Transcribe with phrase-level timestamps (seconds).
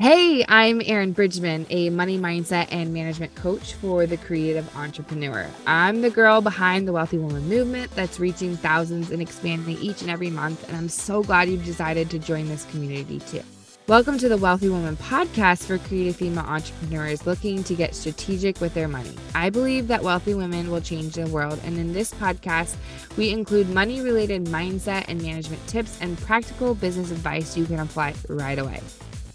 [0.00, 5.46] Hey, I'm Erinn Bridgman, a money mindset and management coach for the creative entrepreneur.
[5.66, 10.10] I'm the girl behind the Wealthy Woman movement that's reaching thousands and expanding each and
[10.10, 10.66] every month.
[10.66, 13.42] And I'm so glad you've decided to join this community too.
[13.88, 18.72] Welcome to the Wealthy Woman podcast for creative female entrepreneurs looking to get strategic with
[18.72, 19.14] their money.
[19.34, 22.76] I believe that wealthy women will change the world, and in this podcast,
[23.18, 28.14] we include money related mindset and management tips and practical business advice you can apply
[28.30, 28.80] right away.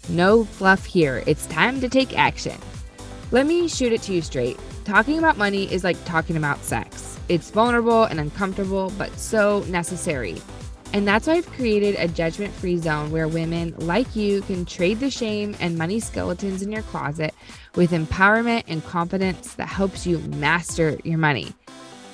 [0.08, 1.22] No fluff here.
[1.26, 2.58] It's time to take action.
[3.32, 4.58] Let me shoot it to you straight.
[4.84, 7.18] Talking about money is like talking about sex.
[7.28, 10.40] It's vulnerable and uncomfortable, but so necessary.
[10.92, 15.00] And that's why I've created a judgment free zone where women like you can trade
[15.00, 17.34] the shame and money skeletons in your closet
[17.74, 21.52] with empowerment and confidence that helps you master your money.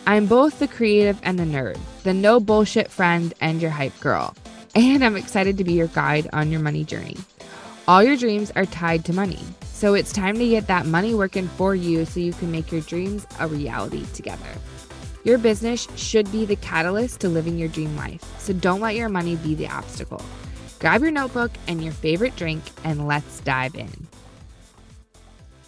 [0.06, 4.34] I'm both the creative and the nerd, the no bullshit friend and your hype girl.
[4.74, 7.18] And I'm excited to be your guide on your money journey.
[7.92, 9.38] All your dreams are tied to money.
[9.64, 12.80] So it's time to get that money working for you so you can make your
[12.80, 14.48] dreams a reality together.
[15.24, 18.22] Your business should be the catalyst to living your dream life.
[18.38, 20.24] So don't let your money be the obstacle.
[20.78, 24.08] Grab your notebook and your favorite drink and let's dive in.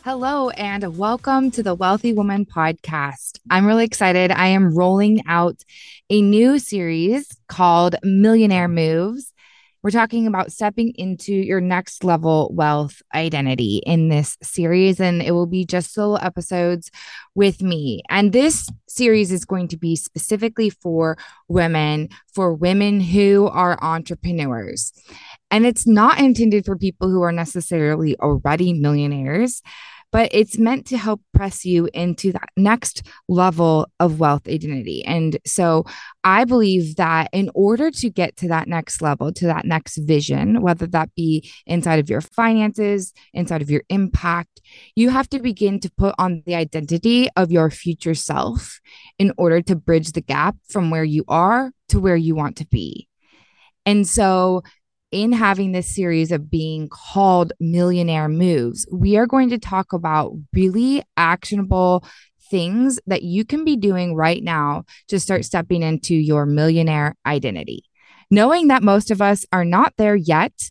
[0.03, 3.39] Hello, and welcome to the Wealthy Woman podcast.
[3.51, 4.31] I'm really excited.
[4.31, 5.63] I am rolling out
[6.09, 9.34] a new series called Millionaire Moves.
[9.85, 15.33] We're talking about stepping into your next level wealth identity in this series, and it
[15.33, 16.91] will be just solo episodes
[17.35, 18.03] with me.
[18.09, 21.19] And this series is going to be specifically for
[21.49, 24.95] women, for women who are entrepreneurs.
[25.51, 29.61] And it's not intended for people who are necessarily already millionaires
[30.15, 35.05] but it's meant to help press you into that next level of wealth identity.
[35.05, 35.87] And so
[36.23, 40.63] I believe that in order to get to that next level, to that next vision,
[40.63, 44.61] whether that be inside of your finances, inside of your impact,
[44.95, 48.79] you have to begin to put on the identity of your future self
[49.19, 52.67] in order to bridge the gap from where you are to where you want to
[52.69, 53.09] be.
[53.85, 54.63] And so
[55.15, 60.33] in having this series of being called Millionaire Moves, we are going to talk about
[60.53, 62.05] really actionable
[62.51, 67.85] things that you can be doing right now to start stepping into your millionaire identity.
[68.29, 70.71] Knowing that most of us are not there yet,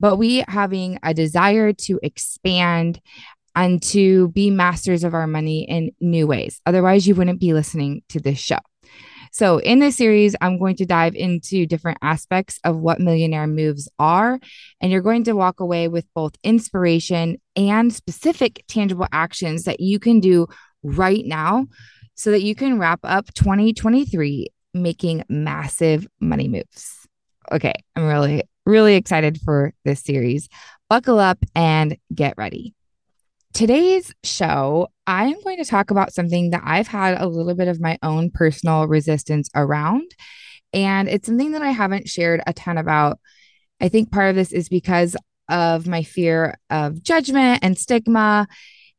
[0.00, 2.98] but we having a desire to expand
[3.54, 6.62] and to be masters of our money in new ways.
[6.64, 8.58] Otherwise, you wouldn't be listening to this show.
[9.36, 13.86] So, in this series, I'm going to dive into different aspects of what millionaire moves
[13.98, 14.40] are.
[14.80, 19.98] And you're going to walk away with both inspiration and specific tangible actions that you
[19.98, 20.46] can do
[20.82, 21.66] right now
[22.14, 27.06] so that you can wrap up 2023 making massive money moves.
[27.52, 30.48] Okay, I'm really, really excited for this series.
[30.88, 32.72] Buckle up and get ready.
[33.52, 37.68] Today's show, I am going to talk about something that I've had a little bit
[37.68, 40.10] of my own personal resistance around.
[40.72, 43.18] And it's something that I haven't shared a ton about.
[43.80, 45.16] I think part of this is because
[45.48, 48.48] of my fear of judgment and stigma.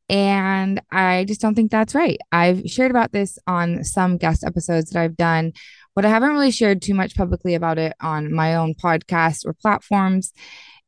[0.10, 2.18] And I just don't think that's right.
[2.32, 5.52] I've shared about this on some guest episodes that I've done,
[5.96, 9.54] but I haven't really shared too much publicly about it on my own podcast or
[9.54, 10.32] platforms.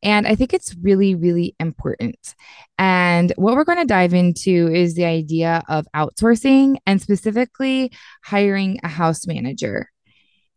[0.01, 2.35] And I think it's really, really important.
[2.77, 7.91] And what we're going to dive into is the idea of outsourcing and specifically
[8.23, 9.89] hiring a house manager.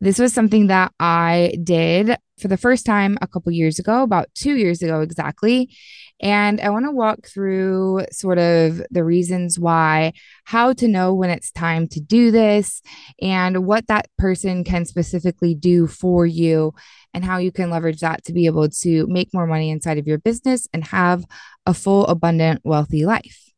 [0.02, 4.26] This was something that I did for the first time a couple years ago, about
[4.34, 5.72] two years ago exactly.
[6.20, 11.30] And I want to walk through sort of the reasons why, how to know when
[11.30, 12.82] it's time to do this,
[13.20, 16.74] and what that person can specifically do for you,
[17.14, 20.08] and how you can leverage that to be able to make more money inside of
[20.08, 21.24] your business and have
[21.64, 23.52] a full, abundant, wealthy life.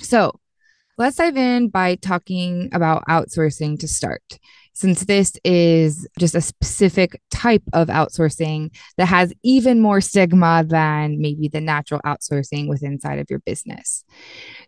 [0.00, 0.38] So,
[0.98, 4.38] let's dive in by talking about outsourcing to start
[4.74, 11.20] since this is just a specific type of outsourcing that has even more stigma than
[11.20, 14.04] maybe the natural outsourcing within inside of your business.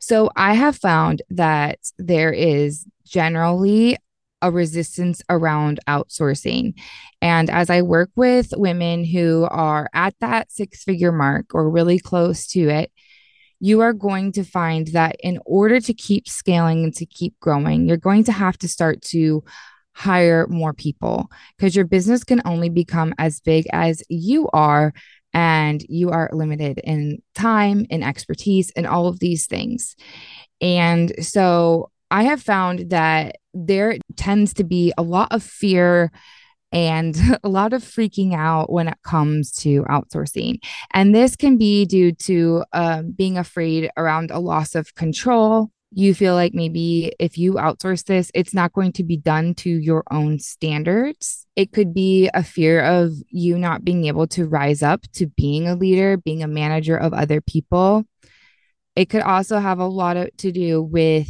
[0.01, 3.97] So I have found that there is generally
[4.43, 6.75] a resistance around outsourcing.
[7.23, 11.99] And as I work with women who are at that six figure mark or really
[11.99, 12.93] close to it,
[13.61, 17.89] you are going to find that in order to keep scaling and to keep growing,
[17.89, 19.43] you're going to have to start to
[19.95, 24.93] hire more people because your business can only become as big as you are
[25.33, 29.97] and you are limited in time and expertise and all of these things.
[30.61, 36.13] And so I have found that there tends to be a lot of fear
[36.73, 40.59] and a lot of freaking out when it comes to outsourcing.
[40.93, 45.71] And this can be due to uh, being afraid around a loss of control.
[45.97, 49.71] You feel like maybe if you outsource this, it's not going to be done to
[49.71, 51.47] your own standards.
[51.55, 55.69] It could be a fear of you not being able to rise up to being
[55.69, 58.05] a leader, being a manager of other people.
[58.97, 61.29] It could also have a lot of, to do with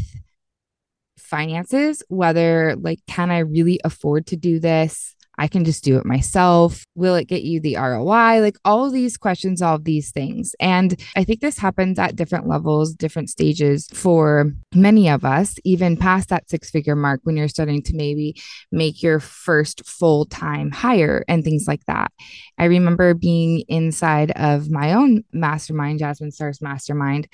[1.18, 5.14] finances, whether like, can I really afford to do this?
[5.38, 6.84] I can just do it myself.
[6.94, 8.40] Will it get you the ROI?
[8.40, 10.54] Like all these questions, all these things.
[10.60, 15.96] And I think this happens at different levels, different stages for many of us, even
[15.96, 18.36] past that six figure mark when you're starting to maybe
[18.70, 22.12] make your first full time hire and things like that.
[22.58, 27.28] I remember being inside of my own mastermind, Jasmine Star's Mastermind,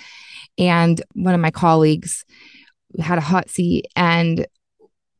[0.58, 2.25] and one of my colleagues
[2.99, 4.46] had a hot seat and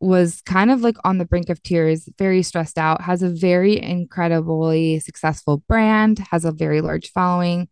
[0.01, 3.81] was kind of like on the brink of tears, very stressed out, has a very
[3.81, 7.69] incredibly successful brand, has a very large following,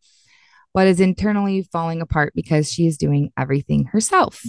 [0.75, 4.43] but is internally falling apart because she is doing everything herself.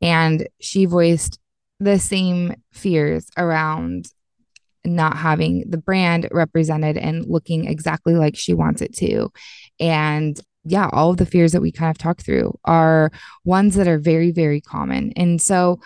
[0.00, 1.38] And she voiced
[1.80, 4.06] the same fears around
[4.84, 9.30] not having the brand represented and looking exactly like she wants it to.
[9.78, 13.10] And yeah, all of the fears that we kind of talk through are
[13.44, 15.12] ones that are very, very common.
[15.16, 15.80] And so,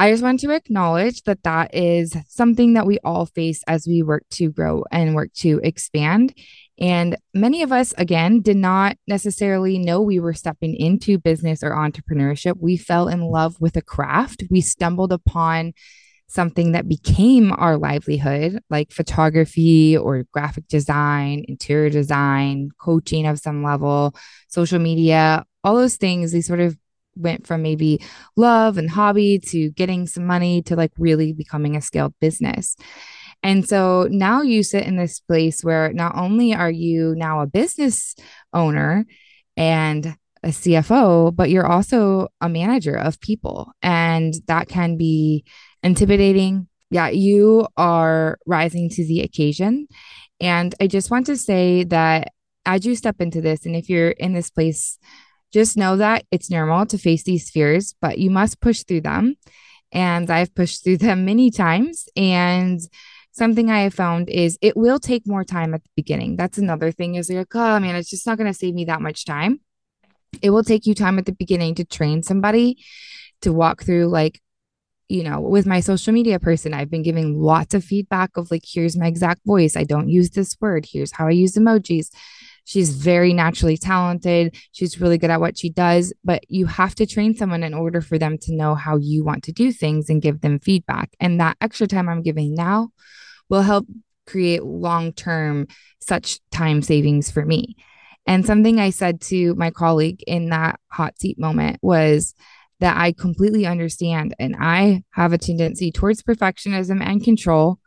[0.00, 4.04] I just want to acknowledge that that is something that we all face as we
[4.04, 6.34] work to grow and work to expand.
[6.78, 11.72] And many of us, again, did not necessarily know we were stepping into business or
[11.72, 12.54] entrepreneurship.
[12.60, 14.44] We fell in love with a craft.
[14.48, 15.72] We stumbled upon
[16.28, 23.64] something that became our livelihood, like photography or graphic design, interior design, coaching of some
[23.64, 24.14] level,
[24.46, 26.78] social media, all those things, they sort of
[27.18, 28.00] went from maybe
[28.36, 32.76] love and hobby to getting some money to like really becoming a scaled business.
[33.42, 37.46] And so now you sit in this place where not only are you now a
[37.46, 38.14] business
[38.52, 39.06] owner
[39.56, 43.72] and a CFO, but you're also a manager of people.
[43.82, 45.44] And that can be
[45.82, 46.68] intimidating.
[46.90, 49.88] Yeah, you are rising to the occasion.
[50.40, 52.32] And I just want to say that
[52.64, 54.98] as you step into this, and if you're in this place
[55.52, 59.36] just know that it's normal to face these fears, but you must push through them.
[59.92, 62.08] And I've pushed through them many times.
[62.16, 62.80] And
[63.32, 66.36] something I have found is it will take more time at the beginning.
[66.36, 69.00] That's another thing is like, oh man, it's just not going to save me that
[69.00, 69.60] much time.
[70.42, 72.76] It will take you time at the beginning to train somebody
[73.40, 74.40] to walk through like
[75.08, 78.64] you know, with my social media person, I've been giving lots of feedback of like,
[78.66, 79.74] here's my exact voice.
[79.74, 80.86] I don't use this word.
[80.90, 82.10] Here's how I use emojis.
[82.68, 84.54] She's very naturally talented.
[84.72, 88.02] She's really good at what she does, but you have to train someone in order
[88.02, 91.08] for them to know how you want to do things and give them feedback.
[91.18, 92.90] And that extra time I'm giving now
[93.48, 93.86] will help
[94.26, 95.66] create long term
[96.00, 97.74] such time savings for me.
[98.26, 102.34] And something I said to my colleague in that hot seat moment was
[102.80, 104.34] that I completely understand.
[104.38, 107.78] And I have a tendency towards perfectionism and control.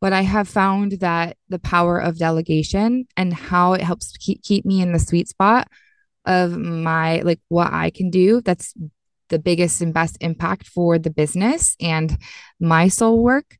[0.00, 4.64] But I have found that the power of delegation and how it helps keep, keep
[4.64, 5.68] me in the sweet spot
[6.24, 8.74] of my, like what I can do, that's
[9.28, 12.16] the biggest and best impact for the business and
[12.60, 13.58] my soul work.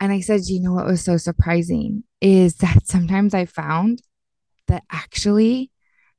[0.00, 4.02] And I said, you know what was so surprising is that sometimes I found
[4.66, 5.70] that actually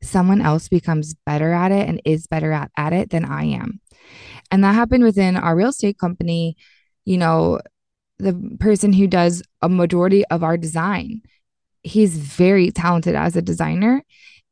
[0.01, 3.81] someone else becomes better at it and is better at, at it than I am.
[4.51, 6.57] And that happened within our real estate company.
[7.05, 7.59] You know,
[8.17, 11.21] the person who does a majority of our design.
[11.83, 14.03] He's very talented as a designer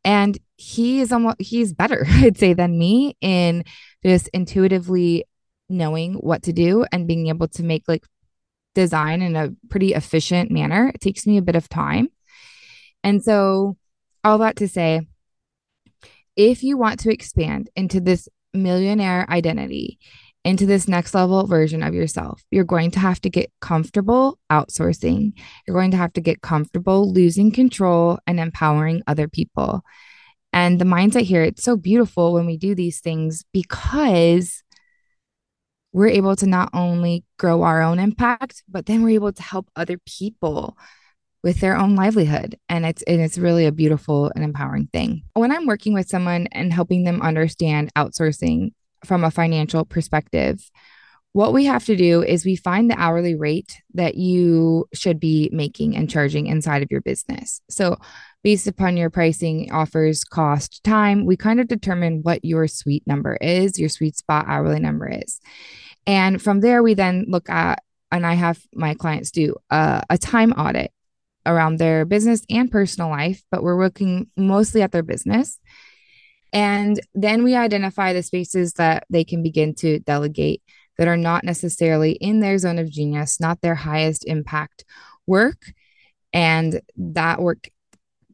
[0.04, 3.64] and he is almost he's better I'd say than me in
[4.04, 5.26] just intuitively
[5.70, 8.06] knowing what to do and being able to make like
[8.76, 10.92] design in a pretty efficient manner.
[10.94, 12.10] It takes me a bit of time.
[13.04, 13.78] And so
[14.24, 15.08] all that to say
[16.36, 20.00] if you want to expand into this millionaire identity
[20.46, 22.44] into this next level version of yourself.
[22.52, 25.34] You're going to have to get comfortable outsourcing.
[25.66, 29.84] You're going to have to get comfortable losing control and empowering other people.
[30.52, 34.64] And the mindset here, it's so beautiful when we do these things because
[35.94, 39.70] we're able to not only grow our own impact, but then we're able to help
[39.76, 40.78] other people
[41.44, 42.58] with their own livelihood.
[42.70, 45.24] And it's and it's really a beautiful and empowering thing.
[45.34, 48.72] When I'm working with someone and helping them understand outsourcing,
[49.06, 50.70] from a financial perspective,
[51.34, 55.50] what we have to do is we find the hourly rate that you should be
[55.52, 57.60] making and charging inside of your business.
[57.70, 57.98] So,
[58.44, 63.38] based upon your pricing, offers, cost, time, we kind of determine what your sweet number
[63.38, 65.40] is, your sweet spot hourly number is.
[66.06, 67.82] And from there, we then look at
[68.12, 70.92] and I have my clients do a time audit
[71.48, 75.60] around their business and personal life, but we're working mostly at their business.
[76.54, 80.62] And then we identify the spaces that they can begin to delegate
[80.98, 84.86] that are not necessarily in their zone of genius, not their highest impact
[85.26, 85.74] work.
[86.32, 87.70] And that work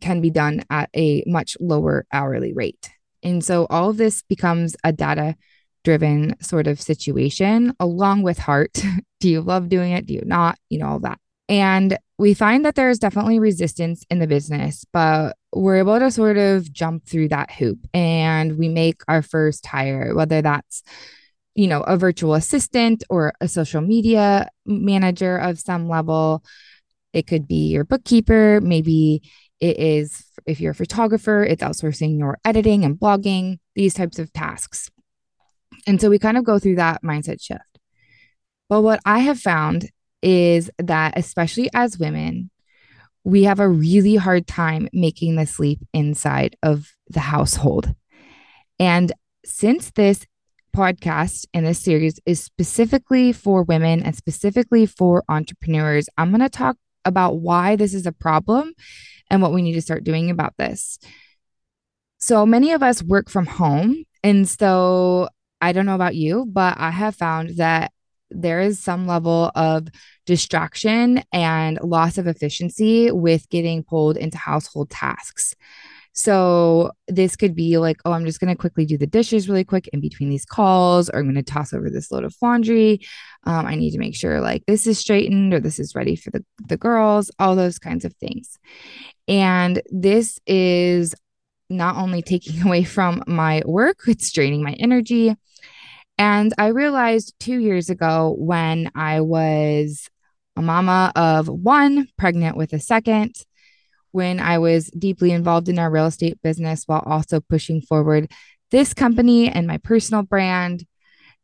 [0.02, 2.92] can be done at a much lower hourly rate.
[3.24, 5.36] And so all of this becomes a data
[5.84, 8.84] driven sort of situation along with heart.
[9.20, 10.06] Do you love doing it?
[10.06, 10.58] Do you not?
[10.70, 11.20] You know, all that.
[11.50, 16.12] And we find that there is definitely resistance in the business, but we're able to
[16.12, 20.84] sort of jump through that hoop and we make our first hire, whether that's
[21.60, 26.42] you know, a virtual assistant or a social media manager of some level.
[27.12, 28.62] It could be your bookkeeper.
[28.62, 29.24] Maybe
[29.60, 34.32] it is, if you're a photographer, it's outsourcing your editing and blogging, these types of
[34.32, 34.90] tasks.
[35.86, 37.80] And so we kind of go through that mindset shift.
[38.70, 39.90] But what I have found
[40.22, 42.50] is that, especially as women,
[43.24, 47.94] we have a really hard time making the sleep inside of the household.
[48.80, 49.12] And
[49.46, 50.26] since this
[50.76, 56.50] podcast and this series is specifically for women and specifically for entrepreneurs, I'm going to
[56.50, 58.74] talk about why this is a problem
[59.30, 61.00] and what we need to start doing about this.
[62.18, 64.04] So, many of us work from home.
[64.24, 65.30] And so,
[65.62, 67.92] I don't know about you, but I have found that
[68.32, 69.88] there is some level of
[70.26, 75.56] distraction and loss of efficiency with getting pulled into household tasks.
[76.14, 79.64] So this could be like, oh, I'm just going to quickly do the dishes really
[79.64, 83.00] quick in between these calls, or I'm going to toss over this load of laundry.
[83.46, 86.32] Um, I need to make sure like this is straightened or this is ready for
[86.32, 88.58] the, the girls, all those kinds of things.
[89.28, 91.16] And this is
[91.70, 95.36] not only taking away from my work, it's draining my energy.
[96.20, 100.10] And I realized two years ago when I was
[100.58, 103.36] a mama of one, pregnant with a second,
[104.12, 108.30] when I was deeply involved in our real estate business while also pushing forward
[108.70, 110.86] this company and my personal brand,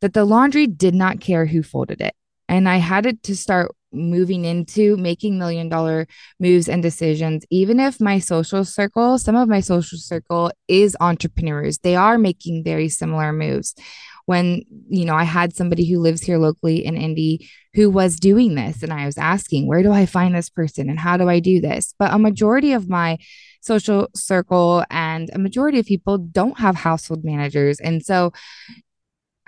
[0.02, 2.14] that the laundry did not care who folded it.
[2.46, 6.06] And I had it to start moving into making million dollar
[6.38, 11.78] moves and decisions, even if my social circle, some of my social circle is entrepreneurs,
[11.78, 13.74] they are making very similar moves
[14.26, 18.54] when you know i had somebody who lives here locally in indy who was doing
[18.54, 21.40] this and i was asking where do i find this person and how do i
[21.40, 23.16] do this but a majority of my
[23.60, 28.32] social circle and a majority of people don't have household managers and so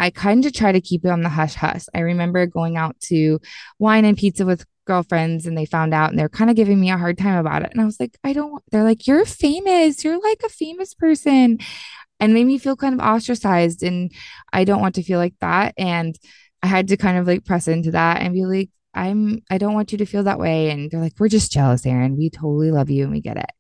[0.01, 1.87] I kind of try to keep it on the hush hush.
[1.93, 3.41] I remember going out to
[3.81, 6.91] wine and pizza with girlfriends and they found out and they're kind of giving me
[6.91, 7.71] a hard time about it.
[7.73, 10.05] And I was like, I don't, they're like, you're famous.
[10.05, 11.59] You're like a famous person
[12.21, 13.83] and made me feel kind of ostracized.
[13.83, 14.13] And
[14.53, 15.75] I don't want to feel like that.
[15.77, 16.19] And
[16.63, 19.75] I had to kind of like press into that and be like, I'm, I don't
[19.75, 20.71] want you to feel that way.
[20.71, 22.17] And they're like, we're just jealous, Erinn.
[22.17, 23.51] We totally love you and we get it.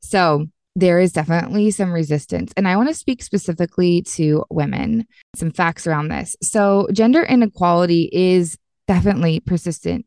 [0.00, 2.52] So there is definitely some resistance.
[2.56, 6.36] And I want to speak specifically to women, some facts around this.
[6.42, 8.56] So, gender inequality is
[8.88, 10.06] definitely persistent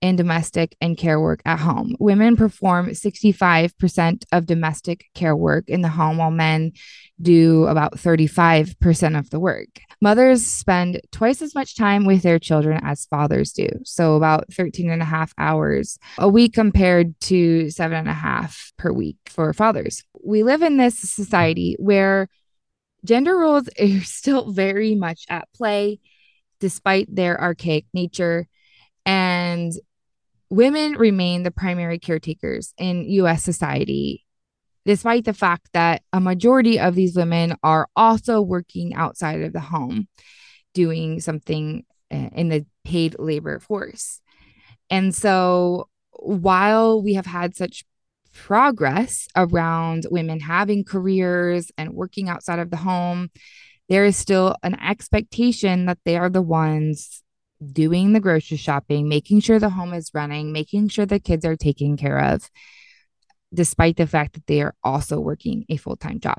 [0.00, 1.94] in domestic and care work at home.
[2.00, 6.72] Women perform 65% of domestic care work in the home, while men
[7.20, 9.68] do about 35% of the work.
[10.00, 13.68] Mothers spend twice as much time with their children as fathers do.
[13.84, 18.72] So, about 13 and a half hours a week compared to seven and a half
[18.78, 20.02] per week for fathers.
[20.24, 22.28] We live in this society where
[23.04, 26.00] gender roles are still very much at play
[26.62, 28.46] despite their archaic nature.
[29.04, 29.72] And
[30.48, 34.24] women remain the primary caretakers in US society,
[34.86, 39.60] despite the fact that a majority of these women are also working outside of the
[39.60, 40.06] home,
[40.72, 44.20] doing something uh, in the paid labor force.
[44.88, 47.84] And so while we have had such
[48.32, 53.30] progress around women having careers and working outside of the home,
[53.92, 57.22] there is still an expectation that they are the ones
[57.74, 61.56] doing the grocery shopping, making sure the home is running, making sure the kids are
[61.56, 62.50] taken care of,
[63.52, 66.38] despite the fact that they are also working a full time job.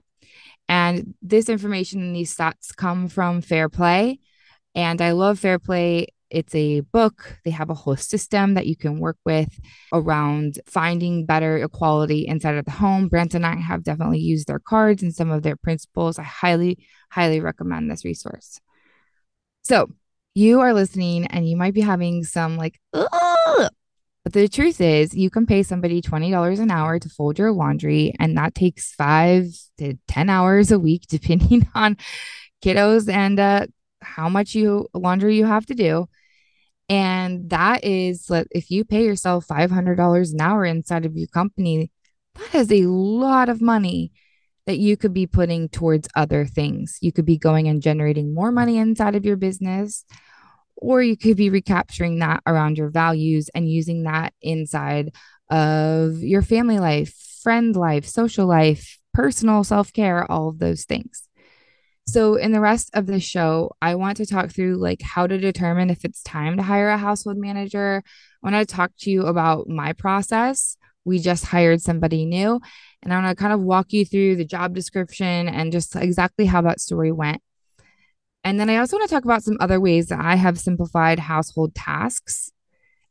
[0.68, 4.20] And this information and these stats come from Fair Play.
[4.74, 7.38] And I love Fair Play it's a book.
[7.46, 9.60] They have a whole system that you can work with
[9.94, 13.08] around finding better equality inside of the home.
[13.08, 16.18] Brant and I have definitely used their cards and some of their principles.
[16.18, 16.80] I highly,
[17.12, 18.60] highly recommend this resource.
[19.64, 19.92] So,
[20.36, 23.70] you are listening and you might be having some like, Ugh!
[24.24, 28.14] but the truth is, you can pay somebody $20 an hour to fold your laundry,
[28.20, 29.46] and that takes five
[29.78, 31.98] to 10 hours a week, depending on
[32.64, 33.68] kiddos and uh,
[34.02, 36.08] how much you laundry you have to do
[36.90, 41.92] And that is like if you pay yourself $500 an hour inside of your company,
[42.36, 44.12] that is a lot of money
[44.66, 46.98] that you could be putting towards other things.
[47.02, 50.06] You could be going and generating more money inside of your business,
[50.78, 55.14] or you could be recapturing that around your values and using that inside
[55.50, 57.14] of your family life,
[57.44, 61.28] friend life, social life, personal self care, all of those things.
[62.06, 65.38] So, in the rest of the show, I want to talk through like how to
[65.38, 68.04] determine if it's time to hire a household manager.
[68.44, 70.78] I want to talk to you about my process.
[71.06, 72.60] We just hired somebody new,
[73.02, 76.46] and I want to kind of walk you through the job description and just exactly
[76.46, 77.42] how that story went.
[78.44, 81.20] And then I also want to talk about some other ways that I have simplified
[81.20, 82.52] household tasks.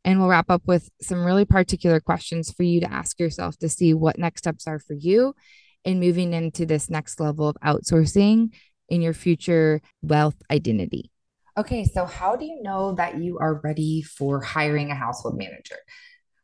[0.04, 3.68] And we'll wrap up with some really particular questions for you to ask yourself to
[3.68, 5.34] see what next steps are for you
[5.84, 8.50] in moving into this next level of outsourcing
[8.92, 11.10] in your future wealth identity.
[11.58, 15.76] Okay, so how do you know that you are ready for hiring a household manager?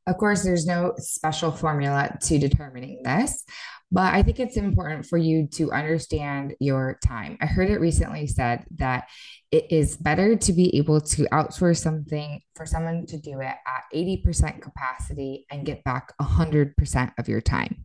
[0.07, 3.45] Of course, there's no special formula to determining this,
[3.93, 7.37] but I think it's important for you to understand your time.
[7.43, 9.09] I heard it recently said that
[9.51, 13.85] it is better to be able to outsource something for someone to do it at
[13.95, 17.85] 80% capacity and get back 100% of your time.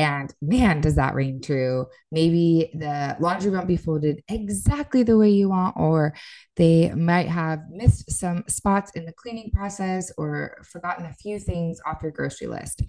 [0.00, 1.84] And man, does that ring true?
[2.10, 6.14] Maybe the laundry won't be folded exactly the way you want, or
[6.56, 11.82] they might have missed some spots in the cleaning process or forgotten a few things
[11.84, 12.80] off your grocery list.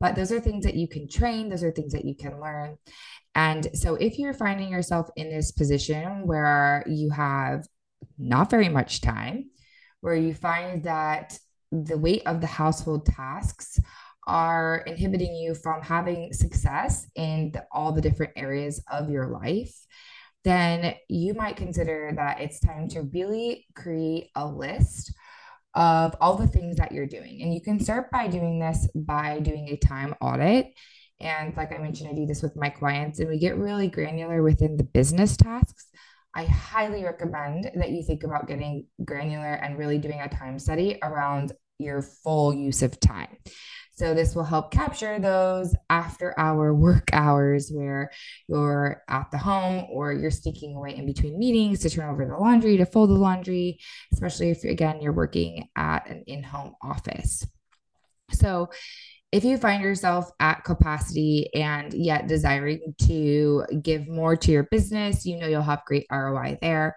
[0.00, 2.76] But those are things that you can train, those are things that you can learn.
[3.34, 7.64] And so if you're finding yourself in this position where you have
[8.18, 9.48] not very much time,
[10.02, 11.38] where you find that
[11.72, 13.78] the weight of the household tasks
[14.26, 19.74] are inhibiting you from having success in all the different areas of your life,
[20.44, 25.12] then you might consider that it's time to really create a list
[25.74, 27.42] of all the things that you're doing.
[27.42, 30.72] And you can start by doing this by doing a time audit.
[31.20, 34.42] And like I mentioned, I do this with my clients, and we get really granular
[34.42, 35.86] within the business tasks.
[36.34, 40.98] I highly recommend that you think about getting granular and really doing a time study
[41.02, 43.36] around your full use of time.
[44.00, 48.10] So this will help capture those after hour work hours where
[48.48, 52.34] you're at the home or you're sneaking away in between meetings to turn over the
[52.34, 53.78] laundry, to fold the laundry,
[54.14, 57.46] especially if again you're working at an in-home office.
[58.30, 58.70] So
[59.32, 65.26] if you find yourself at capacity and yet desiring to give more to your business,
[65.26, 66.96] you know you'll have great ROI there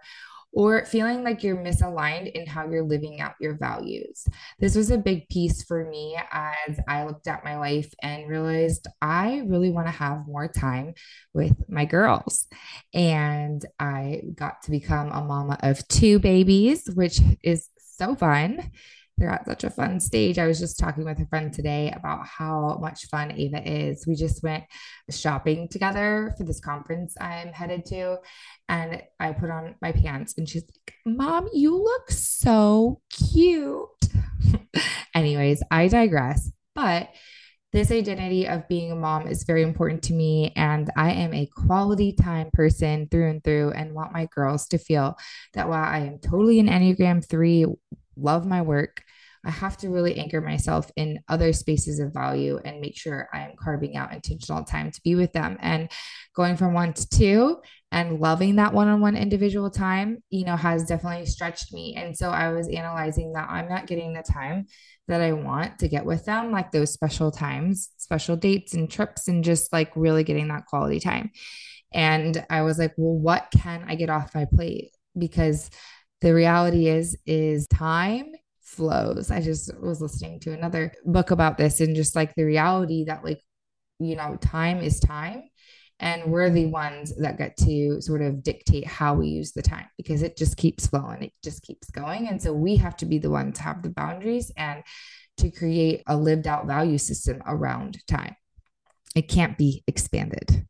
[0.53, 4.25] or feeling like you're misaligned in how you're living out your values.
[4.59, 8.87] This was a big piece for me as I looked at my life and realized
[9.01, 10.93] I really want to have more time
[11.33, 12.47] with my girls.
[12.93, 18.71] And I got to become a mama of two babies, which is so fun
[19.17, 20.39] they're at such a fun stage.
[20.39, 24.07] I was just talking with a friend today about how much fun Ava is.
[24.07, 24.63] We just went
[25.09, 28.17] shopping together for this conference I'm headed to.
[28.69, 33.87] And I put on my pants and she's like, Mom, you look so cute.
[35.15, 36.51] Anyways, I digress.
[36.73, 37.09] But
[37.71, 40.53] this identity of being a mom is very important to me.
[40.55, 44.77] And I am a quality time person through and through and want my girls to
[44.77, 45.17] feel
[45.53, 47.65] that while I am totally an Enneagram 3
[48.15, 49.03] love my work,
[49.45, 53.41] I have to really anchor myself in other spaces of value and make sure I
[53.41, 55.57] am carving out intentional time to be with them.
[55.59, 55.91] And
[56.33, 60.55] going from one to two and loving that one on one individual time, you know,
[60.55, 61.95] has definitely stretched me.
[61.95, 64.67] And so I was analyzing that I'm not getting the time
[65.09, 69.27] that I want to get with them, like those special times, special dates and trips,
[69.27, 71.31] and just like really getting that quality time.
[71.93, 74.91] And I was like, well, what can I get off my plate?
[75.17, 75.69] Because
[76.23, 78.31] the reality is is time
[78.61, 79.29] flows.
[79.29, 83.25] I just was listening to another book about this and just like the reality that
[83.25, 83.41] like
[83.99, 85.43] you know time is time
[85.99, 89.87] and we're the ones that get to sort of dictate how we use the time
[89.97, 91.23] because it just keeps flowing.
[91.23, 92.29] It just keeps going.
[92.29, 94.81] And so we have to be the ones to have the boundaries and
[95.37, 98.35] to create a lived out value system around time.
[99.13, 100.67] It can't be expanded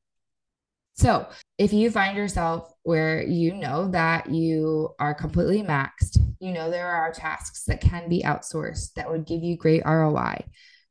[0.95, 1.27] so,
[1.57, 6.89] if you find yourself where you know that you are completely maxed, you know there
[6.89, 10.45] are tasks that can be outsourced that would give you great ROI,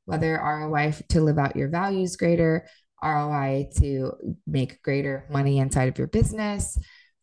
[0.04, 2.66] whether ROI to live out your values greater,
[3.02, 4.12] ROI to
[4.46, 6.78] make greater money inside of your business,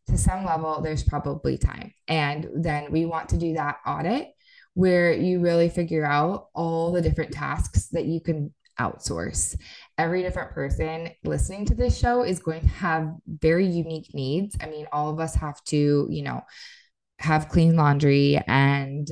[0.09, 1.93] to some level, there's probably time.
[2.07, 4.29] And then we want to do that audit
[4.73, 9.55] where you really figure out all the different tasks that you can outsource.
[9.99, 14.55] Every different person listening to this show is going to have very unique needs.
[14.61, 16.41] I mean, all of us have to, you know,
[17.19, 19.05] have clean laundry and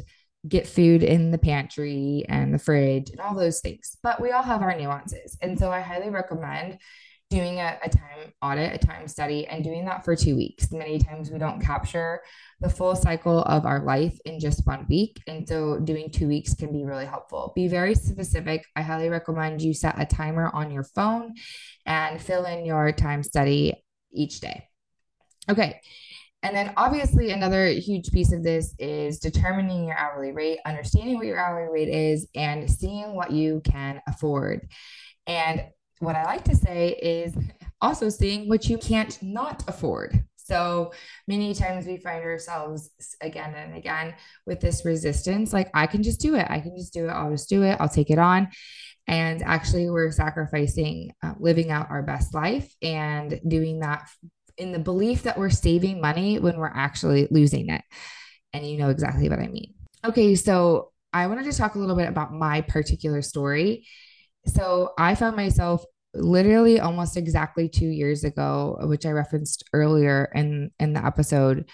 [0.48, 3.98] get food in the pantry and the fridge and all those things.
[4.02, 5.38] But we all have our nuances.
[5.42, 6.80] And so I highly recommend
[7.30, 10.72] doing a, a, time audit, a time study, and doing that for two weeks.
[10.72, 12.22] Many times we don't capture
[12.62, 15.22] the full cycle of our life in just one week.
[15.28, 17.52] And so doing two weeks can be really helpful.
[17.56, 18.66] Be very specific.
[18.76, 21.34] I highly recommend you set a timer on your phone
[21.86, 24.68] and fill in your time study each day.
[25.50, 25.82] Okay.
[26.44, 31.26] And then obviously another huge piece of this is determining your hourly rate, understanding what
[31.26, 34.68] your hourly rate is and seeing what you can afford.
[35.26, 35.66] And
[36.00, 37.36] what I like to say is
[37.82, 40.24] also seeing what you can't not afford.
[40.36, 40.94] So
[41.28, 42.90] many times we find ourselves
[43.22, 46.48] again and again with this resistance like, I can just do it.
[46.50, 47.10] I can just do it.
[47.10, 47.78] I'll just do it.
[47.80, 48.48] I'll take it on.
[49.08, 54.10] And actually, we're sacrificing uh, living out our best life and doing that
[54.58, 57.82] in the belief that we're saving money when we're actually losing it.
[58.54, 59.74] And you know exactly what I mean.
[60.04, 63.86] Okay, so I wanted to talk a little bit about my particular story.
[64.48, 65.84] So I found myself
[66.14, 71.70] literally almost exactly two years ago, which I referenced earlier in in the episode,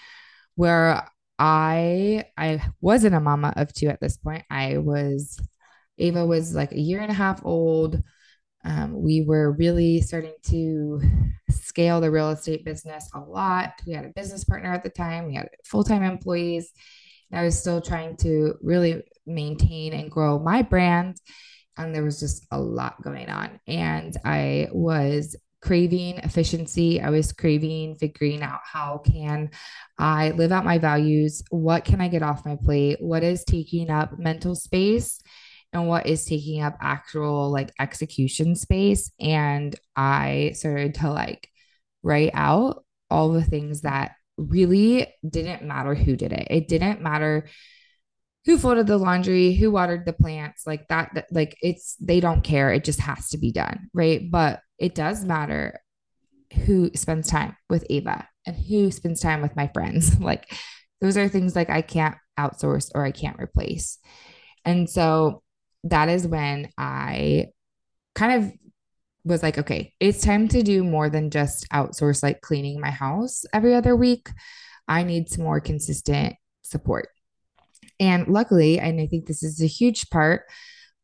[0.56, 1.08] where
[1.38, 4.44] I I wasn't a mama of two at this point.
[4.50, 5.40] I was
[5.98, 8.02] Ava was like a year and a half old.
[8.64, 11.00] Um, we were really starting to
[11.50, 13.74] scale the real estate business a lot.
[13.86, 16.70] We had a business partner at the time, we had full time employees.
[17.32, 21.16] I was still trying to really maintain and grow my brand.
[21.76, 23.60] And there was just a lot going on.
[23.66, 27.00] And I was craving efficiency.
[27.00, 29.50] I was craving figuring out how can
[29.98, 31.42] I live out my values?
[31.50, 32.98] What can I get off my plate?
[33.00, 35.20] What is taking up mental space?
[35.74, 39.10] and what is taking up actual like execution space.
[39.18, 41.50] And I started to like
[42.02, 46.46] write out all the things that really didn't matter who did it.
[46.50, 47.48] It didn't matter
[48.44, 52.72] who folded the laundry, who watered the plants, like that, like it's they don't care.
[52.72, 54.30] It just has to be done, right?
[54.30, 55.80] But it does matter
[56.66, 60.16] who spends time with Ava and who spends time with my friends.
[60.20, 60.52] Like
[61.00, 63.98] those are things like I can't outsource or I can't replace.
[64.64, 65.42] And so
[65.84, 67.48] that is when I
[68.14, 68.52] kind of
[69.24, 73.44] was like, okay, it's time to do more than just outsource like cleaning my house
[73.52, 74.28] every other week.
[74.86, 77.08] I need some more consistent support.
[78.00, 80.42] And luckily, and I think this is a huge part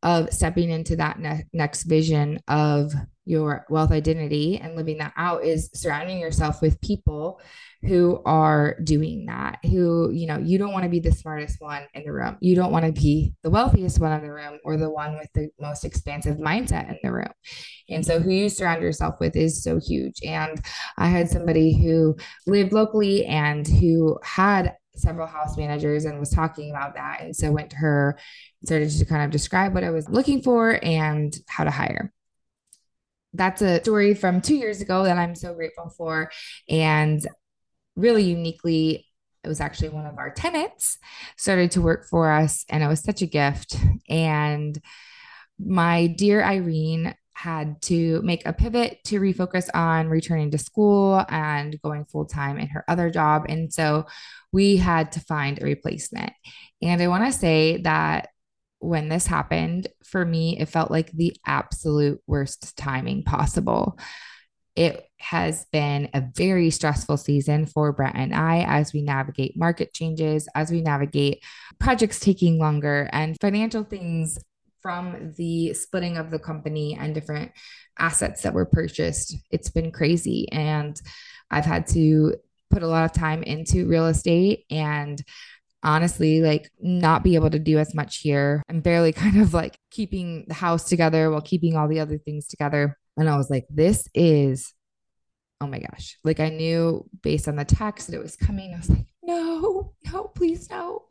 [0.03, 2.93] of stepping into that ne- next vision of
[3.25, 7.39] your wealth identity and living that out is surrounding yourself with people
[7.83, 11.83] who are doing that who you know you don't want to be the smartest one
[11.93, 12.37] in the room.
[12.39, 15.29] You don't want to be the wealthiest one in the room or the one with
[15.33, 17.31] the most expansive mindset in the room.
[17.89, 20.19] And so who you surround yourself with is so huge.
[20.25, 20.63] And
[20.97, 22.15] i had somebody who
[22.47, 27.21] lived locally and who had several house managers and was talking about that.
[27.21, 28.17] And so went to her,
[28.65, 32.13] started to kind of describe what I was looking for and how to hire.
[33.33, 36.31] That's a story from two years ago that I'm so grateful for.
[36.69, 37.25] And
[37.95, 39.07] really uniquely,
[39.43, 40.99] it was actually one of our tenants
[41.37, 42.65] started to work for us.
[42.69, 43.75] And it was such a gift.
[44.09, 44.79] And
[45.57, 51.81] my dear Irene had to make a pivot to refocus on returning to school and
[51.81, 53.47] going full time in her other job.
[53.49, 54.05] And so
[54.51, 56.33] we had to find a replacement.
[56.83, 58.29] And I want to say that
[58.77, 63.97] when this happened, for me, it felt like the absolute worst timing possible.
[64.75, 69.93] It has been a very stressful season for Brett and I as we navigate market
[69.93, 71.43] changes, as we navigate
[71.79, 74.37] projects taking longer and financial things
[74.81, 77.51] from the splitting of the company and different
[77.99, 79.35] assets that were purchased.
[79.51, 80.51] It's been crazy.
[80.51, 80.99] And
[81.49, 82.35] I've had to
[82.69, 85.21] put a lot of time into real estate and
[85.83, 88.63] honestly like not be able to do as much here.
[88.69, 92.47] I'm barely kind of like keeping the house together while keeping all the other things
[92.47, 92.97] together.
[93.17, 94.73] And I was like, this is,
[95.59, 96.17] oh my gosh.
[96.23, 98.73] Like I knew based on the text that it was coming.
[98.73, 101.03] I was like, no, no, please no.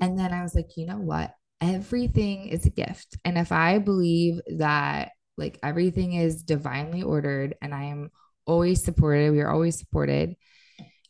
[0.00, 1.34] And then I was like, you know what?
[1.60, 3.16] Everything is a gift.
[3.24, 8.10] And if I believe that like everything is divinely ordered and I am
[8.46, 10.34] always supported, we are always supported.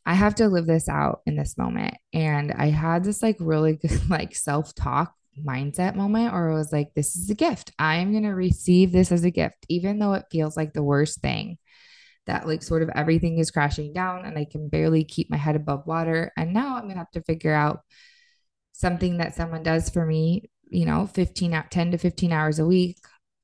[0.04, 1.94] I have to live this out in this moment.
[2.12, 5.14] And I had this like really good like self-talk
[5.46, 7.72] mindset moment or it was like this is a gift.
[7.78, 10.82] I am going to receive this as a gift even though it feels like the
[10.82, 11.58] worst thing
[12.26, 15.56] that like sort of everything is crashing down and I can barely keep my head
[15.56, 17.80] above water and now I'm going to have to figure out
[18.78, 22.66] something that someone does for me, you know, 15 out 10 to 15 hours a
[22.66, 22.98] week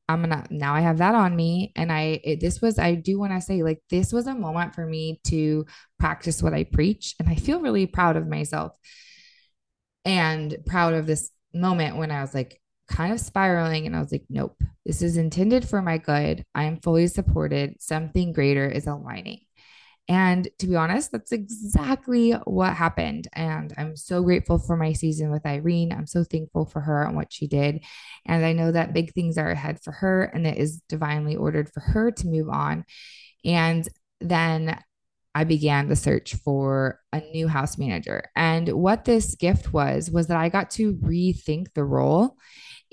[0.09, 1.73] I'm gonna now I have that on me.
[1.77, 4.75] And I, it, this was, I do want to say, like, this was a moment
[4.75, 5.67] for me to
[5.99, 7.15] practice what I preach.
[7.19, 8.77] And I feel really proud of myself
[10.05, 14.13] and proud of this moment when I was like, kind of spiraling and I was
[14.13, 16.45] like, nope, this is intended for my good.
[16.55, 17.81] I am fully supported.
[17.81, 19.41] Something greater is aligning.
[20.09, 23.29] And to be honest, that's exactly what happened.
[23.33, 25.93] And I'm so grateful for my season with Irene.
[25.93, 27.83] I'm so thankful for her and what she did.
[28.27, 31.71] And I know that big things are ahead for her and it is divinely ordered
[31.73, 32.85] for her to move on.
[33.47, 33.89] And
[34.21, 34.79] then
[35.35, 38.31] I began the search for a new house manager.
[38.37, 42.37] And what this gift was, was that I got to rethink the role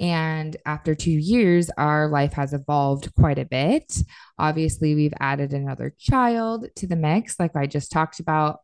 [0.01, 3.95] and after two years, our life has evolved quite a bit.
[4.39, 8.61] Obviously, we've added another child to the mix, like I just talked about.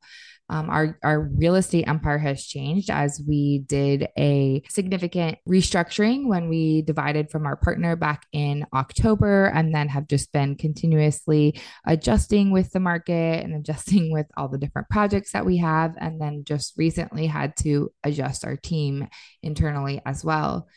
[0.49, 6.47] Um, our our real estate empire has changed as we did a significant restructuring when
[6.47, 12.49] we divided from our partner back in October, and then have just been continuously adjusting
[12.51, 16.45] with the market and adjusting with all the different projects that we have, and then
[16.45, 19.07] just recently had to adjust our team
[19.43, 20.67] internally as well.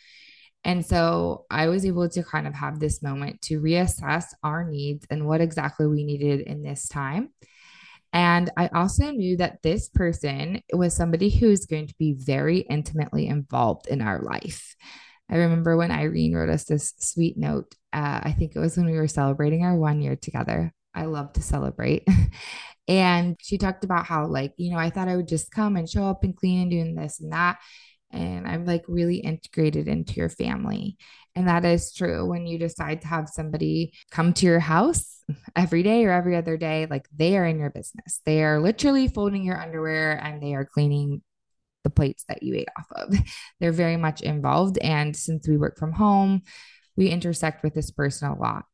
[0.65, 5.07] And so I was able to kind of have this moment to reassess our needs
[5.11, 7.31] and what exactly we needed in this time.
[8.13, 13.29] And I also knew that this person was somebody who's going to be very intimately
[13.29, 14.75] involved in our life.
[15.31, 17.75] I remember when Irene wrote us this sweet note.
[17.93, 20.75] Uh, I think it was when we were celebrating our one year together.
[20.93, 22.07] I love to celebrate.
[22.89, 25.89] and she talked about how, like, you know, I thought I would just come and
[25.89, 27.59] show up and clean and doing this and that
[28.13, 30.97] and I'm like really integrated into your family.
[31.35, 35.23] And that is true when you decide to have somebody come to your house
[35.55, 38.21] every day or every other day, like they are in your business.
[38.27, 41.23] They are literally folding your underwear and they are cleaning
[41.85, 43.15] the plates that you ate off of.
[43.61, 44.79] They're very much involved.
[44.79, 46.43] And since we work from home,
[46.97, 48.65] we intersect with this person a lot.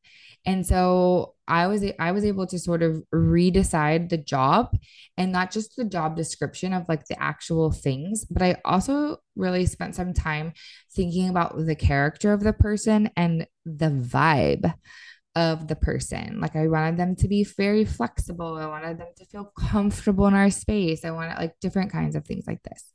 [0.46, 4.76] And so I was I was able to sort of redecide the job
[5.16, 9.66] and not just the job description of like the actual things, but I also really
[9.66, 10.52] spent some time
[10.94, 14.72] thinking about the character of the person and the vibe
[15.35, 16.40] of the person.
[16.40, 18.56] Like I wanted them to be very flexible.
[18.56, 21.04] I wanted them to feel comfortable in our space.
[21.04, 22.92] I wanted like different kinds of things like this.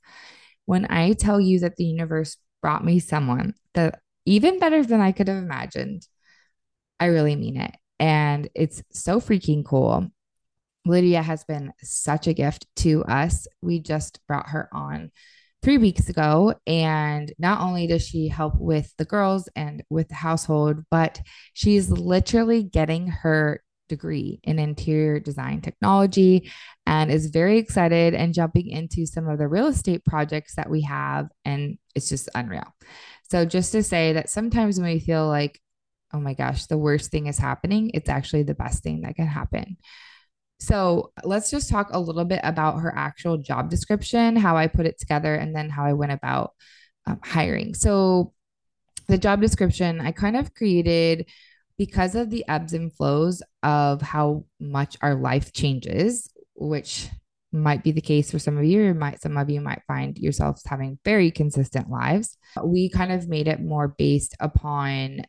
[0.65, 5.11] When I tell you that the universe brought me someone that even better than I
[5.11, 6.07] could have imagined,
[7.01, 7.75] I really mean it.
[7.99, 10.07] And it's so freaking cool.
[10.85, 13.47] Lydia has been such a gift to us.
[13.61, 15.11] We just brought her on
[15.63, 16.55] three weeks ago.
[16.65, 21.19] And not only does she help with the girls and with the household, but
[21.53, 26.49] she's literally getting her degree in interior design technology
[26.85, 30.81] and is very excited and jumping into some of the real estate projects that we
[30.83, 31.29] have.
[31.45, 32.73] And it's just unreal.
[33.29, 35.59] So, just to say that sometimes when we feel like
[36.13, 39.27] oh my gosh, the worst thing is happening, it's actually the best thing that can
[39.27, 39.77] happen.
[40.59, 44.85] So let's just talk a little bit about her actual job description, how I put
[44.85, 46.51] it together, and then how I went about
[47.07, 47.73] um, hiring.
[47.73, 48.33] So
[49.07, 51.27] the job description I kind of created
[51.77, 57.09] because of the ebbs and flows of how much our life changes, which
[57.51, 60.17] might be the case for some of you, or might some of you might find
[60.17, 62.37] yourselves having very consistent lives.
[62.63, 65.23] We kind of made it more based upon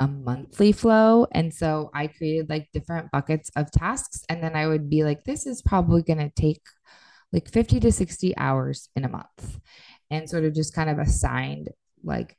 [0.00, 1.26] a monthly flow.
[1.32, 4.22] And so I created like different buckets of tasks.
[4.28, 6.62] And then I would be like, this is probably going to take
[7.32, 9.60] like 50 to 60 hours in a month.
[10.10, 11.70] And sort of just kind of assigned
[12.02, 12.36] like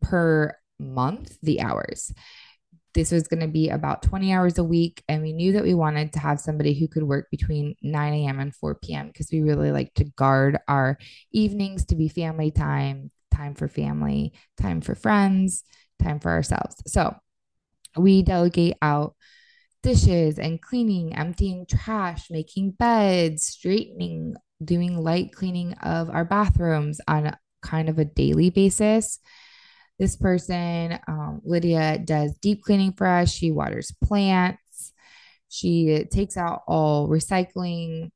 [0.00, 2.12] per month the hours.
[2.94, 5.02] This was going to be about 20 hours a week.
[5.08, 8.40] And we knew that we wanted to have somebody who could work between 9 a.m.
[8.40, 9.08] and 4 p.m.
[9.08, 10.98] because we really like to guard our
[11.32, 15.62] evenings to be family time, time for family, time for friends,
[16.02, 16.76] time for ourselves.
[16.86, 17.14] So
[17.96, 19.14] we delegate out
[19.82, 27.36] dishes and cleaning, emptying trash, making beds, straightening, doing light cleaning of our bathrooms on
[27.62, 29.18] kind of a daily basis.
[29.98, 33.30] This person, um, Lydia, does deep cleaning for us.
[33.32, 34.92] She waters plants.
[35.48, 38.10] She takes out all recycling.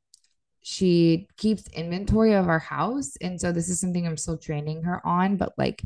[0.62, 3.16] She keeps inventory of our house.
[3.20, 5.82] And so this is something I'm still training her on, but like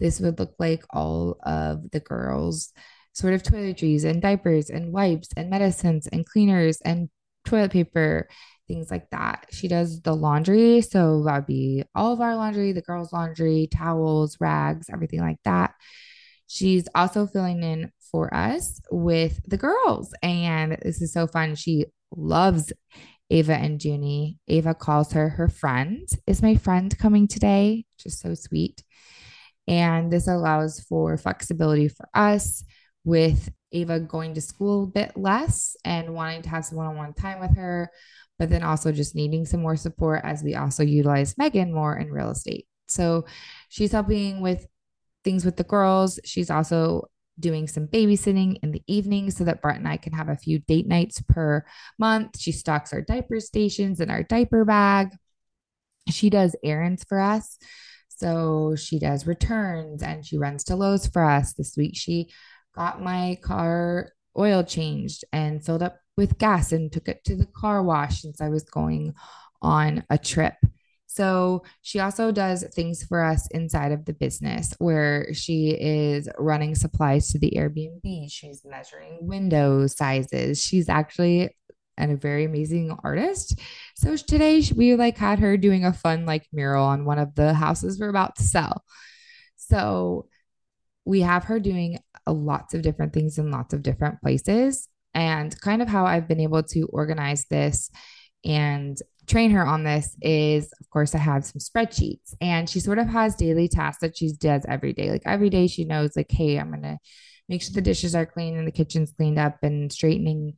[0.00, 2.72] this would look like all of the girls'
[3.12, 7.08] sort of toiletries and diapers and wipes and medicines and cleaners and
[7.44, 8.28] toilet paper,
[8.66, 9.46] things like that.
[9.50, 10.80] She does the laundry.
[10.80, 15.74] So that'd be all of our laundry, the girls' laundry, towels, rags, everything like that.
[16.46, 20.12] She's also filling in for us with the girls.
[20.22, 21.54] And this is so fun.
[21.54, 21.86] She
[22.16, 22.72] loves
[23.30, 24.38] Ava and Junie.
[24.48, 26.08] Ava calls her her friend.
[26.26, 27.84] Is my friend coming today?
[27.98, 28.82] Just so sweet.
[29.70, 32.64] And this allows for flexibility for us
[33.04, 36.96] with Ava going to school a bit less and wanting to have some one on
[36.96, 37.88] one time with her,
[38.36, 42.10] but then also just needing some more support as we also utilize Megan more in
[42.10, 42.66] real estate.
[42.88, 43.26] So
[43.68, 44.66] she's helping with
[45.22, 46.18] things with the girls.
[46.24, 50.28] She's also doing some babysitting in the evening so that Brett and I can have
[50.28, 51.64] a few date nights per
[51.96, 52.40] month.
[52.40, 55.10] She stocks our diaper stations and our diaper bag.
[56.08, 57.56] She does errands for us.
[58.20, 61.54] So she does returns and she runs to Lowe's for us.
[61.54, 62.28] This week she
[62.76, 67.46] got my car oil changed and filled up with gas and took it to the
[67.46, 69.14] car wash since I was going
[69.62, 70.52] on a trip.
[71.06, 76.74] So she also does things for us inside of the business where she is running
[76.74, 78.30] supplies to the Airbnb.
[78.30, 80.62] She's measuring window sizes.
[80.62, 81.56] She's actually
[82.00, 83.58] and a very amazing artist.
[83.96, 87.54] So today we like had her doing a fun like mural on one of the
[87.54, 88.84] houses we're about to sell.
[89.56, 90.28] So
[91.04, 94.88] we have her doing lots of different things in lots of different places.
[95.12, 97.90] And kind of how I've been able to organize this
[98.44, 102.98] and train her on this is, of course, I have some spreadsheets and she sort
[102.98, 105.10] of has daily tasks that she does every day.
[105.10, 106.98] Like every day, she knows, like, hey, I'm going to
[107.48, 110.54] make sure the dishes are clean and the kitchen's cleaned up and straightening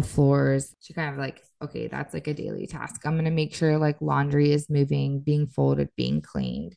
[0.00, 0.74] floors.
[0.80, 3.04] She kind of like, okay, that's like a daily task.
[3.04, 6.76] I'm going to make sure like laundry is moving, being folded, being cleaned.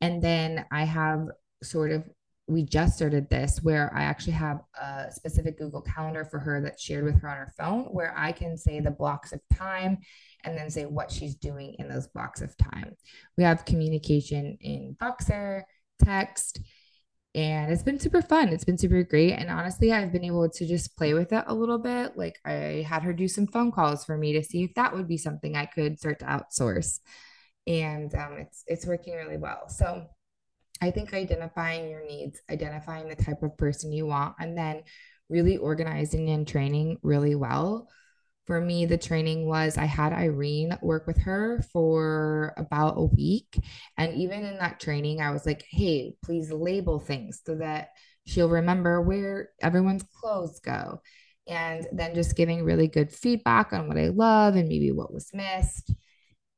[0.00, 1.28] And then I have
[1.62, 2.04] sort of
[2.48, 6.82] we just started this where I actually have a specific Google Calendar for her that's
[6.82, 9.98] shared with her on her phone where I can say the blocks of time
[10.44, 12.94] and then say what she's doing in those blocks of time.
[13.36, 15.62] We have communication in Voxer,
[16.04, 16.60] text,
[17.36, 18.48] and it's been super fun.
[18.48, 19.34] It's been super great.
[19.34, 22.16] And honestly, I've been able to just play with it a little bit.
[22.16, 25.06] Like I had her do some phone calls for me to see if that would
[25.06, 27.00] be something I could start to outsource.
[27.66, 29.68] And um, it's it's working really well.
[29.68, 30.06] So
[30.80, 34.82] I think identifying your needs, identifying the type of person you want, and then
[35.28, 37.90] really organizing and training really well.
[38.46, 43.58] For me, the training was I had Irene work with her for about a week.
[43.98, 47.90] And even in that training, I was like, hey, please label things so that
[48.24, 51.00] she'll remember where everyone's clothes go.
[51.48, 55.30] And then just giving really good feedback on what I love and maybe what was
[55.34, 55.92] missed.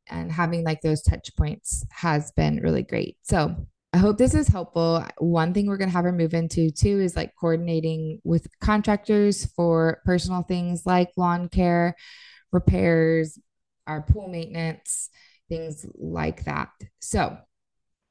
[0.08, 3.16] And having like those touch points has been really great.
[3.22, 5.04] So, I hope this is helpful.
[5.16, 9.46] One thing we're going to have her move into too is like coordinating with contractors
[9.56, 11.96] for personal things like lawn care,
[12.52, 13.38] repairs,
[13.86, 15.08] our pool maintenance,
[15.48, 16.68] things like that.
[17.00, 17.38] So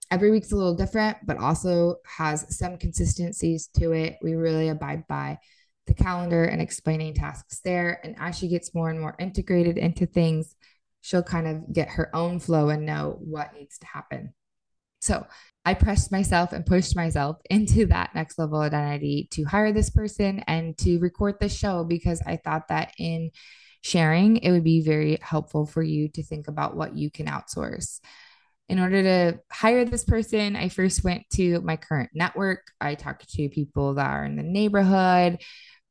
[0.09, 4.17] every week's a little different, but also has some consistencies to it.
[4.23, 5.37] We really abide by
[5.85, 7.99] the calendar and explaining tasks there.
[8.03, 10.55] And as she gets more and more integrated into things,
[11.01, 14.33] she'll kind of get her own flow and know what needs to happen.
[14.99, 15.25] So
[15.67, 20.41] I pressed myself and pushed myself into that next level identity to hire this person
[20.47, 23.31] and to record this show because I thought that in
[23.81, 27.99] sharing, it would be very helpful for you to think about what you can outsource.
[28.69, 32.61] In order to hire this person, I first went to my current network.
[32.79, 35.41] I talked to people that are in the neighborhood,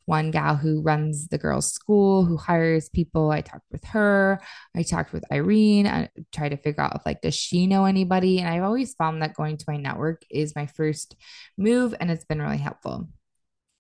[0.07, 3.31] one gal who runs the girls' school who hires people.
[3.31, 4.40] I talked with her.
[4.75, 5.87] I talked with Irene.
[5.87, 8.38] Uh, I tried to figure out if like does she know anybody?
[8.38, 11.16] And I've always found that going to my network is my first
[11.59, 13.09] move, and it's been really helpful.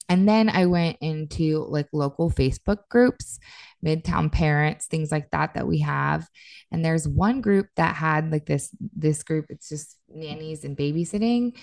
[0.08, 3.38] And then I went into like local Facebook groups,
[3.84, 6.28] Midtown Parents, things like that that we have.
[6.70, 9.46] And there's one group that had like this this group.
[9.48, 11.56] It's just nannies and babysitting.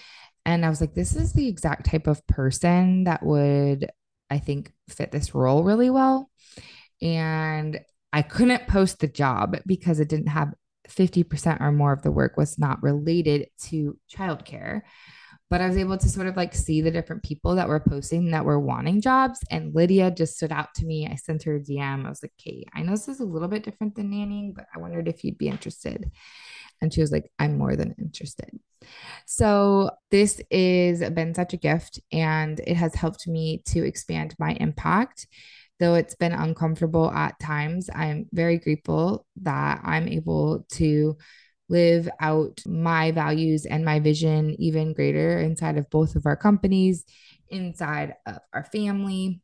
[0.45, 3.89] And I was like, this is the exact type of person that would
[4.33, 6.29] I think fit this role really well.
[7.01, 7.79] And
[8.11, 10.53] I couldn't post the job because it didn't have
[10.89, 14.81] 50% or more of the work was not related to childcare.
[15.49, 18.31] But I was able to sort of like see the different people that were posting
[18.31, 19.39] that were wanting jobs.
[19.51, 21.07] And Lydia just stood out to me.
[21.07, 22.05] I sent her a DM.
[22.05, 24.65] I was like, Kate, I know this is a little bit different than nannying, but
[24.75, 26.09] I wondered if you'd be interested.
[26.83, 28.51] And she was like, I'm more than interested.
[29.25, 34.51] So this has been such a gift and it has helped me to expand my
[34.59, 35.27] impact.
[35.79, 41.17] Though it's been uncomfortable at times, I'm very grateful that I'm able to
[41.69, 47.05] live out my values and my vision even greater inside of both of our companies,
[47.47, 49.41] inside of our family.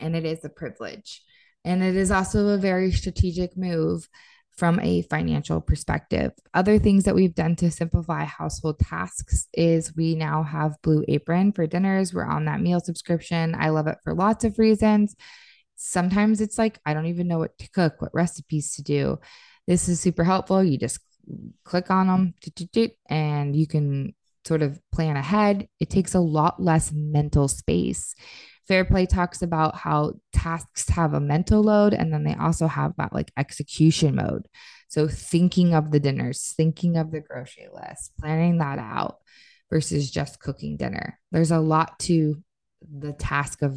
[0.00, 1.22] And it is a privilege.
[1.62, 4.08] And it is also a very strategic move
[4.56, 6.32] from a financial perspective.
[6.52, 11.52] Other things that we've done to simplify household tasks is we now have Blue Apron
[11.52, 12.14] for dinners.
[12.14, 13.54] We're on that meal subscription.
[13.58, 15.16] I love it for lots of reasons.
[15.76, 19.18] Sometimes it's like, I don't even know what to cook, what recipes to do.
[19.66, 20.62] This is super helpful.
[20.62, 21.00] You just
[21.64, 22.34] click on them
[23.08, 24.14] and you can
[24.46, 25.68] sort of plan ahead.
[25.80, 28.14] It takes a lot less mental space.
[28.66, 32.92] Fair Play talks about how tasks have a mental load and then they also have
[32.96, 34.46] that like execution mode.
[34.88, 39.18] So thinking of the dinners, thinking of the grocery list, planning that out
[39.70, 41.18] versus just cooking dinner.
[41.32, 42.42] There's a lot to
[42.90, 43.76] the task of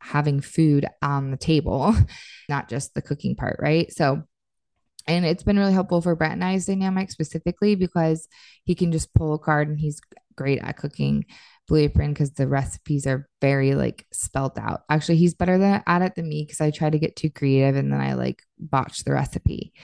[0.00, 1.94] having food on the table,
[2.48, 3.92] not just the cooking part, right?
[3.92, 4.22] So
[5.06, 8.28] and it's been really helpful for Brett and I's dynamic specifically because
[8.64, 10.02] he can just pull a card and he's
[10.36, 11.24] great at cooking
[11.68, 14.82] Blue Apron because the recipes are very like spelt out.
[14.88, 17.76] Actually, he's better than at it than me because I try to get too creative
[17.76, 19.74] and then I like botch the recipe.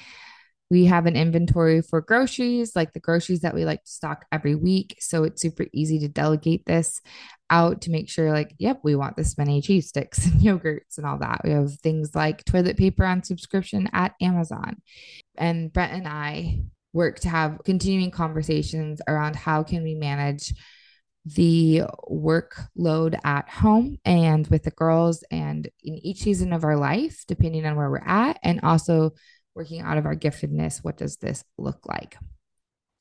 [0.71, 4.55] We have an inventory for groceries, like the groceries that we like to stock every
[4.55, 4.97] week.
[4.99, 7.03] So it's super easy to delegate this
[7.51, 11.07] out to make sure, like, yep, we want this many cheese sticks and yogurts and
[11.07, 11.43] all that.
[11.45, 14.81] We have things like toilet paper on subscription at Amazon.
[15.37, 16.61] And Brett and I
[16.95, 20.55] work to have continuing conversations around how can we manage
[21.27, 27.25] the workload at home and with the girls and in each season of our life
[27.27, 29.13] depending on where we're at and also
[29.55, 32.17] working out of our giftedness, what does this look like?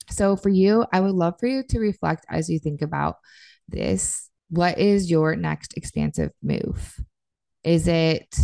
[0.09, 3.17] So, for you, I would love for you to reflect as you think about
[3.67, 4.30] this.
[4.49, 6.99] What is your next expansive move?
[7.63, 8.36] Is it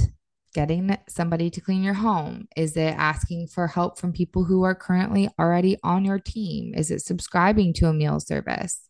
[0.55, 2.47] getting somebody to clean your home?
[2.55, 6.73] Is it asking for help from people who are currently already on your team?
[6.73, 8.89] Is it subscribing to a meal service?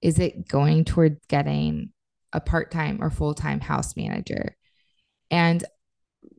[0.00, 1.92] Is it going toward getting
[2.32, 4.56] a part time or full time house manager?
[5.30, 5.64] And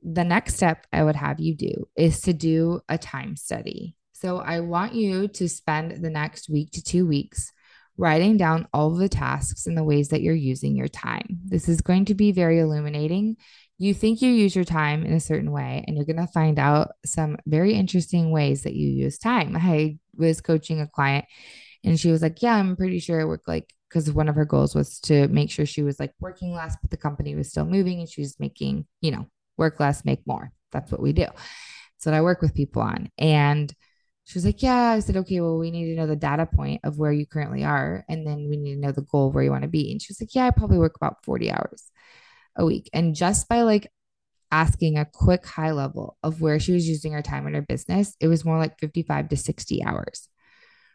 [0.01, 3.95] the next step I would have you do is to do a time study.
[4.14, 7.51] So I want you to spend the next week to two weeks
[7.97, 11.39] writing down all the tasks and the ways that you're using your time.
[11.45, 13.36] This is going to be very illuminating.
[13.78, 16.60] You think you use your time in a certain way, and you're going to find
[16.60, 19.55] out some very interesting ways that you use time.
[19.55, 21.26] I was coaching a client,
[21.84, 24.46] and she was like, Yeah, I'm pretty sure I work like because one of her
[24.46, 27.66] goals was to make sure she was like working less, but the company was still
[27.66, 29.28] moving and she was making, you know,
[29.58, 30.52] work less, make more.
[30.72, 31.26] That's what we do.
[31.26, 33.10] That's what I work with people on.
[33.18, 33.74] And
[34.26, 34.92] she was like, Yeah.
[34.92, 37.64] I said, Okay, well, we need to know the data point of where you currently
[37.64, 38.06] are.
[38.10, 39.92] And then we need to know the goal where you want to be.
[39.92, 41.92] And she was like, Yeah, I probably work about 40 hours
[42.56, 42.90] a week.
[42.94, 43.92] And just by like
[44.52, 48.16] asking a quick high level of where she was using her time in her business,
[48.20, 50.30] it was more like 55 to 60 hours.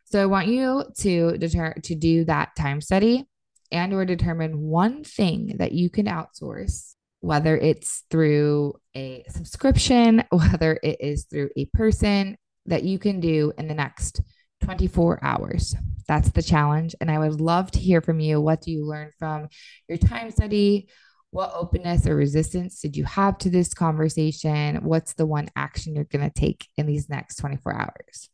[0.05, 3.25] So I want you to deter to do that time study
[3.73, 6.95] and or determine one thing that you can outsource
[7.25, 12.37] whether it's through a subscription, whether it is through a person
[12.67, 14.21] that you can do in the next
[14.63, 15.75] 24 hours.
[16.07, 16.95] That's the challenge.
[17.01, 18.43] And I would love to hear from you.
[18.43, 19.49] What do you learn from
[19.89, 20.91] your time study?
[21.31, 24.85] What openness or resistance did you have to this conversation?
[24.85, 28.29] What's the one action you're going to take in these next 24 hours?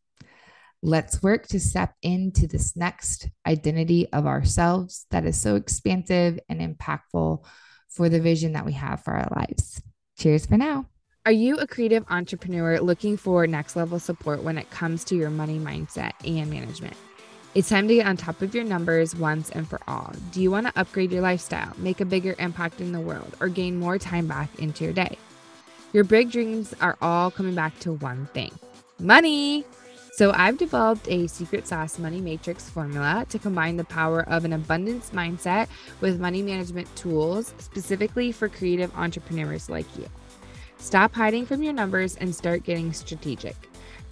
[0.83, 6.61] Let's work to step into this next identity of ourselves that is so expansive and
[6.61, 7.45] impactful
[7.91, 9.83] for the vision that we have for our lives.
[10.18, 10.87] Cheers for now.
[11.26, 15.28] Are you a creative entrepreneur looking for next level support when it comes to your
[15.28, 16.97] money mindset and management?
[17.55, 20.14] It's time to get on top of your numbers once and for all.
[20.33, 23.49] Do you want to upgrade your lifestyle, make a bigger impact in the world, or
[23.49, 25.18] gain more time back into your day?
[25.93, 28.53] Your big dreams are all coming back to one thing
[28.99, 29.66] money.
[30.13, 34.53] So, I've developed a secret sauce money matrix formula to combine the power of an
[34.53, 35.69] abundance mindset
[36.01, 40.09] with money management tools specifically for creative entrepreneurs like you.
[40.79, 43.55] Stop hiding from your numbers and start getting strategic.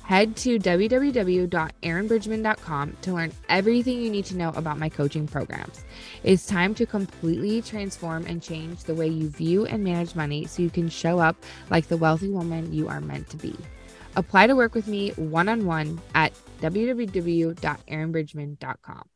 [0.04, 5.84] Head to www.erinnbridgman.com to learn everything you need to know about my coaching programs.
[6.22, 10.62] It's time to completely transform and change the way you view and manage money so
[10.62, 11.36] you can show up
[11.68, 13.54] like the wealthy woman you are meant to be.
[14.16, 19.08] Apply to work with me one on one at www.erinnbridgman.com.